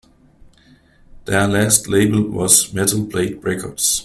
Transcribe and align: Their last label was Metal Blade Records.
Their 1.25 1.47
last 1.47 1.87
label 1.87 2.23
was 2.23 2.73
Metal 2.73 3.05
Blade 3.05 3.43
Records. 3.43 3.99